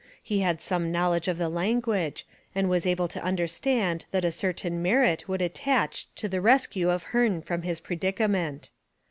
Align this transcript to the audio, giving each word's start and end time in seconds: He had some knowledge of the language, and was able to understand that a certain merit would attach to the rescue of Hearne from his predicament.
He 0.23 0.39
had 0.39 0.63
some 0.63 0.91
knowledge 0.91 1.27
of 1.27 1.37
the 1.37 1.47
language, 1.47 2.25
and 2.55 2.67
was 2.67 2.87
able 2.87 3.07
to 3.07 3.23
understand 3.23 4.07
that 4.09 4.25
a 4.25 4.31
certain 4.31 4.81
merit 4.81 5.29
would 5.29 5.43
attach 5.43 6.07
to 6.15 6.27
the 6.27 6.41
rescue 6.41 6.89
of 6.89 7.03
Hearne 7.13 7.43
from 7.43 7.61
his 7.61 7.79
predicament. 7.79 8.71